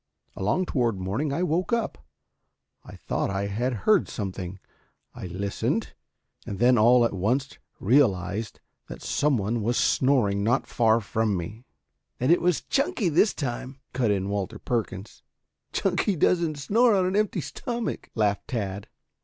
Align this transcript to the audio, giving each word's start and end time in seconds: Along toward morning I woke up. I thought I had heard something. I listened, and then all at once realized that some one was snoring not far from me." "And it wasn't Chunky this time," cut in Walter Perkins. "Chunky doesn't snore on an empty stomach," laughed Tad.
Along 0.35 0.65
toward 0.65 0.97
morning 0.99 1.31
I 1.31 1.43
woke 1.43 1.71
up. 1.71 2.03
I 2.83 2.95
thought 2.95 3.29
I 3.29 3.45
had 3.45 3.73
heard 3.85 4.09
something. 4.09 4.57
I 5.13 5.27
listened, 5.27 5.93
and 6.43 6.57
then 6.57 6.75
all 6.75 7.05
at 7.05 7.13
once 7.13 7.59
realized 7.79 8.61
that 8.87 9.03
some 9.03 9.37
one 9.37 9.61
was 9.61 9.77
snoring 9.77 10.43
not 10.43 10.65
far 10.65 11.01
from 11.01 11.37
me." 11.37 11.65
"And 12.19 12.31
it 12.31 12.41
wasn't 12.41 12.69
Chunky 12.69 13.09
this 13.09 13.35
time," 13.35 13.79
cut 13.93 14.09
in 14.09 14.29
Walter 14.29 14.57
Perkins. 14.57 15.21
"Chunky 15.71 16.15
doesn't 16.15 16.57
snore 16.57 16.95
on 16.95 17.05
an 17.05 17.15
empty 17.15 17.39
stomach," 17.41 18.09
laughed 18.15 18.47
Tad. 18.47 18.87